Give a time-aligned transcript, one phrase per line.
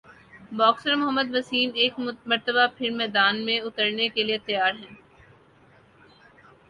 [0.51, 1.93] boxer Muhammad Waseem ایک
[2.25, 4.95] مرتبہ پھر میدان میں اترنےکیلئے تیار ہیں